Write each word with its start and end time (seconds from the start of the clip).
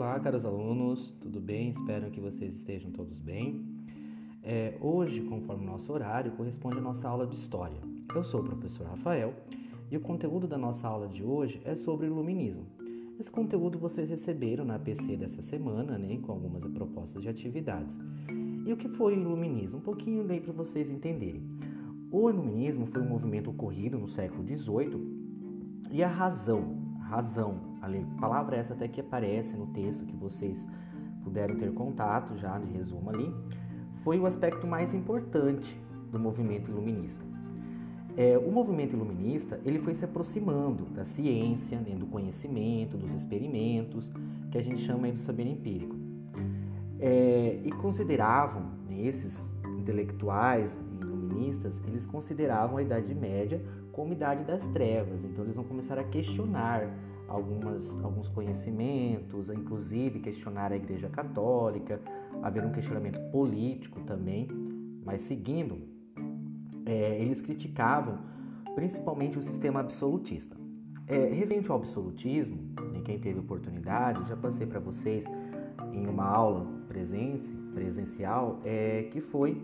caros 0.00 0.44
alunos, 0.46 1.12
tudo 1.20 1.38
bem? 1.38 1.68
Espero 1.68 2.10
que 2.10 2.18
vocês 2.18 2.54
estejam 2.54 2.90
todos 2.90 3.18
bem. 3.18 3.62
É, 4.42 4.74
hoje, 4.80 5.20
conforme 5.20 5.64
o 5.64 5.66
nosso 5.66 5.92
horário, 5.92 6.32
corresponde 6.32 6.78
à 6.78 6.80
nossa 6.80 7.06
aula 7.06 7.26
de 7.26 7.36
História. 7.36 7.76
Eu 8.14 8.24
sou 8.24 8.40
o 8.40 8.44
professor 8.44 8.86
Rafael 8.86 9.34
e 9.90 9.96
o 9.96 10.00
conteúdo 10.00 10.48
da 10.48 10.56
nossa 10.56 10.88
aula 10.88 11.06
de 11.08 11.22
hoje 11.22 11.60
é 11.64 11.76
sobre 11.76 12.06
iluminismo. 12.06 12.64
Esse 13.20 13.30
conteúdo 13.30 13.78
vocês 13.78 14.08
receberam 14.08 14.64
na 14.64 14.78
PC 14.78 15.14
dessa 15.14 15.42
semana, 15.42 15.98
né, 15.98 16.18
com 16.22 16.32
algumas 16.32 16.64
propostas 16.68 17.22
de 17.22 17.28
atividades. 17.28 17.98
E 18.64 18.72
o 18.72 18.76
que 18.78 18.88
foi 18.88 19.14
o 19.14 19.20
iluminismo? 19.20 19.78
Um 19.78 19.82
pouquinho 19.82 20.24
bem 20.24 20.40
para 20.40 20.54
vocês 20.54 20.90
entenderem. 20.90 21.42
O 22.10 22.30
iluminismo 22.30 22.86
foi 22.86 23.02
um 23.02 23.08
movimento 23.08 23.50
ocorrido 23.50 23.98
no 23.98 24.08
século 24.08 24.42
XVIII 24.42 25.22
e 25.90 26.02
a 26.02 26.08
razão, 26.08 26.81
razão, 27.12 27.56
a 27.82 27.88
palavra 28.18 28.56
essa 28.56 28.72
até 28.72 28.88
que 28.88 29.00
aparece 29.00 29.54
no 29.54 29.66
texto 29.66 30.06
que 30.06 30.16
vocês 30.16 30.66
puderam 31.22 31.56
ter 31.56 31.70
contato 31.74 32.36
já 32.38 32.58
de 32.58 32.72
resumo 32.72 33.10
ali, 33.10 33.34
foi 34.02 34.18
o 34.18 34.24
aspecto 34.24 34.66
mais 34.66 34.94
importante 34.94 35.78
do 36.10 36.18
movimento 36.18 36.70
iluminista. 36.70 37.22
É, 38.16 38.38
o 38.38 38.50
movimento 38.50 38.94
iluminista 38.94 39.60
ele 39.64 39.78
foi 39.78 39.92
se 39.94 40.04
aproximando 40.04 40.84
da 40.86 41.04
ciência, 41.04 41.78
né, 41.78 41.94
do 41.94 42.06
conhecimento, 42.06 42.96
dos 42.96 43.12
experimentos, 43.12 44.10
que 44.50 44.56
a 44.56 44.62
gente 44.62 44.80
chama 44.80 45.06
aí 45.06 45.12
do 45.12 45.20
saber 45.20 45.46
empírico. 45.46 45.94
É, 46.98 47.60
e 47.62 47.70
consideravam, 47.72 48.62
né, 48.88 49.02
esses 49.02 49.38
intelectuais 49.78 50.78
eles 51.86 52.06
consideravam 52.06 52.76
a 52.76 52.82
Idade 52.82 53.14
Média 53.14 53.60
como 53.92 54.12
Idade 54.12 54.44
das 54.44 54.66
Trevas. 54.68 55.24
Então 55.24 55.44
eles 55.44 55.54
vão 55.54 55.64
começar 55.64 55.98
a 55.98 56.04
questionar 56.04 56.88
algumas, 57.28 57.90
alguns 58.04 58.28
conhecimentos, 58.28 59.48
inclusive 59.48 60.20
questionar 60.20 60.72
a 60.72 60.76
Igreja 60.76 61.08
Católica, 61.08 62.00
haver 62.42 62.64
um 62.64 62.72
questionamento 62.72 63.18
político 63.30 64.00
também, 64.00 64.48
mas 65.04 65.22
seguindo, 65.22 65.78
é, 66.84 67.18
eles 67.20 67.40
criticavam 67.40 68.18
principalmente 68.74 69.38
o 69.38 69.42
sistema 69.42 69.80
absolutista. 69.80 70.56
É, 71.06 71.32
referente 71.32 71.70
ao 71.70 71.76
absolutismo, 71.76 72.58
né, 72.92 73.00
quem 73.04 73.18
teve 73.18 73.40
oportunidade, 73.40 74.28
já 74.28 74.36
passei 74.36 74.66
para 74.66 74.80
vocês 74.80 75.26
em 75.92 76.06
uma 76.06 76.24
aula 76.24 76.66
presencial, 77.74 78.60
é, 78.64 79.08
que 79.10 79.20
foi 79.20 79.60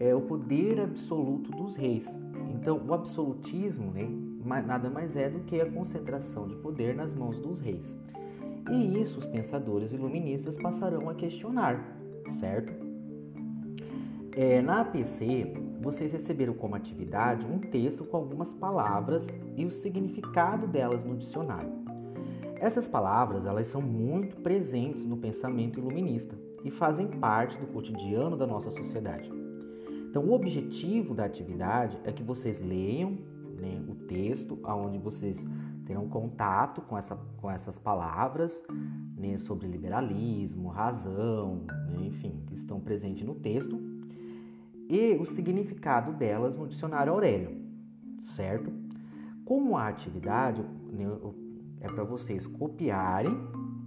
é, 0.00 0.14
o 0.14 0.20
poder 0.20 0.80
absoluto 0.80 1.50
dos 1.50 1.76
reis. 1.76 2.06
Então, 2.54 2.80
o 2.86 2.94
absolutismo 2.94 3.90
né, 3.90 4.08
nada 4.66 4.88
mais 4.88 5.16
é 5.16 5.28
do 5.28 5.40
que 5.40 5.60
a 5.60 5.70
concentração 5.70 6.46
de 6.46 6.56
poder 6.56 6.94
nas 6.94 7.12
mãos 7.12 7.38
dos 7.38 7.60
reis. 7.60 7.96
E 8.70 9.00
isso 9.00 9.18
os 9.18 9.26
pensadores 9.26 9.92
iluministas 9.92 10.56
passarão 10.56 11.08
a 11.08 11.14
questionar, 11.14 11.96
certo? 12.38 12.72
É, 14.32 14.60
na 14.60 14.82
APC, 14.82 15.52
vocês 15.80 16.12
receberam 16.12 16.52
como 16.52 16.74
atividade 16.74 17.46
um 17.46 17.58
texto 17.58 18.04
com 18.04 18.16
algumas 18.16 18.52
palavras 18.52 19.26
e 19.56 19.64
o 19.64 19.70
significado 19.70 20.66
delas 20.66 21.04
no 21.04 21.16
dicionário. 21.16 21.72
Essas 22.60 22.86
palavras 22.86 23.46
elas 23.46 23.68
são 23.68 23.80
muito 23.80 24.36
presentes 24.36 25.06
no 25.06 25.16
pensamento 25.16 25.78
iluminista 25.78 26.36
e 26.64 26.70
fazem 26.70 27.06
parte 27.06 27.56
do 27.58 27.66
cotidiano 27.68 28.36
da 28.36 28.46
nossa 28.46 28.70
sociedade. 28.70 29.47
Então, 30.08 30.24
o 30.24 30.32
objetivo 30.32 31.14
da 31.14 31.24
atividade 31.24 31.98
é 32.02 32.10
que 32.10 32.22
vocês 32.22 32.60
leiam 32.60 33.18
né, 33.60 33.82
o 33.88 33.94
texto, 33.94 34.58
onde 34.64 34.98
vocês 34.98 35.46
terão 35.84 36.08
contato 36.08 36.80
com, 36.82 36.96
essa, 36.96 37.16
com 37.36 37.50
essas 37.50 37.78
palavras 37.78 38.62
né, 39.16 39.38
sobre 39.38 39.66
liberalismo, 39.66 40.68
razão, 40.68 41.62
né, 41.90 42.06
enfim, 42.06 42.42
que 42.46 42.54
estão 42.54 42.80
presentes 42.80 43.26
no 43.26 43.34
texto, 43.34 43.78
e 44.88 45.14
o 45.20 45.26
significado 45.26 46.12
delas 46.12 46.56
no 46.56 46.66
dicionário 46.66 47.12
Aurélio, 47.12 47.56
certo? 48.22 48.72
Como 49.44 49.76
a 49.76 49.88
atividade 49.88 50.62
né, 50.90 51.04
é 51.80 51.88
para 51.88 52.04
vocês 52.04 52.46
copiarem 52.46 53.36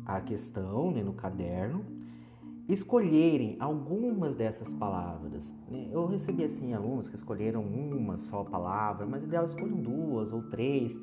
a 0.06 0.22
questão 0.22 0.92
né, 0.92 1.04
no 1.04 1.14
caderno 1.14 2.01
escolherem 2.74 3.58
algumas 3.60 4.36
dessas 4.36 4.72
palavras. 4.74 5.56
Né? 5.70 5.90
Eu 5.92 6.06
recebi 6.06 6.44
assim 6.44 6.74
alunos 6.74 7.10
que 7.10 7.16
escolheram 7.16 7.64
uma 7.64 8.18
só 8.18 8.44
palavra, 8.44 9.06
mas 9.06 9.24
ideal 9.24 9.46
escolham 9.46 9.78
duas 9.78 10.32
ou 10.32 10.44
três, 10.44 11.00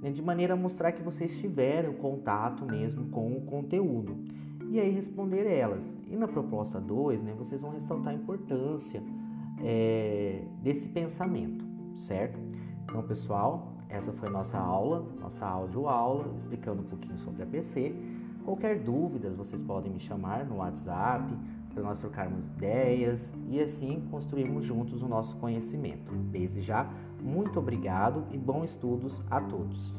né? 0.00 0.10
de 0.10 0.22
maneira 0.22 0.54
a 0.54 0.56
mostrar 0.56 0.92
que 0.92 1.02
vocês 1.02 1.38
tiveram 1.38 1.94
contato 1.94 2.64
mesmo 2.64 3.08
com 3.08 3.36
o 3.36 3.42
conteúdo. 3.42 4.16
E 4.68 4.80
aí 4.80 4.90
responder 4.90 5.46
elas. 5.46 5.96
E 6.08 6.16
na 6.16 6.26
proposta 6.26 6.80
2, 6.80 7.22
né, 7.22 7.34
vocês 7.38 7.60
vão 7.60 7.70
ressaltar 7.70 8.12
a 8.12 8.16
importância 8.16 9.00
é, 9.62 10.42
desse 10.60 10.88
pensamento, 10.88 11.64
certo? 11.96 12.38
Então, 12.84 13.02
pessoal, 13.04 13.76
essa 13.88 14.12
foi 14.12 14.28
nossa 14.28 14.58
aula, 14.58 15.06
nossa 15.20 15.46
áudio-aula, 15.46 16.34
explicando 16.36 16.82
um 16.82 16.86
pouquinho 16.86 17.18
sobre 17.18 17.42
a 17.42 17.46
PC. 17.46 17.94
Qualquer 18.46 18.78
dúvida, 18.78 19.28
vocês 19.30 19.60
podem 19.60 19.90
me 19.90 19.98
chamar 19.98 20.44
no 20.44 20.58
WhatsApp 20.58 21.36
para 21.74 21.82
nós 21.82 21.98
trocarmos 21.98 22.46
ideias 22.56 23.34
e 23.48 23.60
assim 23.60 24.06
construirmos 24.08 24.64
juntos 24.64 25.02
o 25.02 25.08
nosso 25.08 25.34
conhecimento. 25.38 26.12
Desde 26.30 26.60
já, 26.60 26.88
muito 27.20 27.58
obrigado 27.58 28.22
e 28.30 28.38
bons 28.38 28.70
estudos 28.70 29.20
a 29.28 29.40
todos. 29.40 29.92